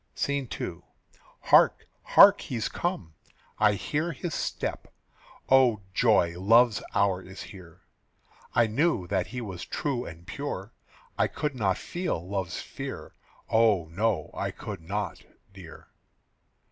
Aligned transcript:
SCENE 0.15 0.49
II. 0.59 0.81
"Hark, 1.41 1.85
hark! 2.01 2.41
he's 2.41 2.67
come. 2.69 3.13
I 3.59 3.73
hear 3.73 4.13
his 4.13 4.33
step. 4.33 4.87
O 5.47 5.81
joy, 5.93 6.35
love's 6.39 6.81
hour 6.95 7.21
is 7.21 7.43
here. 7.43 7.81
I 8.55 8.65
knew 8.65 9.05
that 9.05 9.27
he 9.27 9.41
was 9.41 9.63
true 9.63 10.05
and 10.05 10.25
pure, 10.25 10.73
I 11.19 11.27
could 11.27 11.53
not 11.53 11.77
feel 11.77 12.27
love's 12.27 12.59
fear. 12.59 13.13
Oh, 13.47 13.89
no; 13.89 14.31
I 14.33 14.49
could 14.49 14.81
not, 14.81 15.21
dear." 15.53 15.89